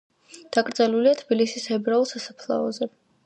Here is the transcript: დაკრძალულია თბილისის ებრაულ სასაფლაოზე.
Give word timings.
დაკრძალულია 0.55 1.19
თბილისის 1.19 1.69
ებრაულ 1.77 2.09
სასაფლაოზე. 2.13 2.89